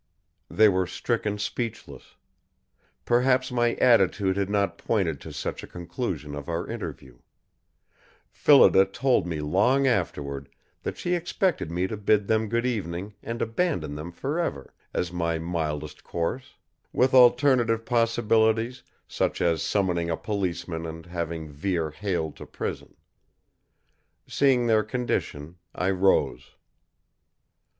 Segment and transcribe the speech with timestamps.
[0.49, 2.15] They were stricken speechless.
[3.05, 7.19] Perhaps my attitude had not pointed to such a conclusion of our interview.
[8.31, 10.49] Phillida told me long afterward
[10.81, 15.37] that she expected me to bid them good evening and abandon them forever, as my
[15.37, 16.55] mildest course;
[16.91, 22.95] with alternative possibilities such as summoning a policeman and having Vere haled to prison.
[24.25, 26.55] Seeing their condition, I rose.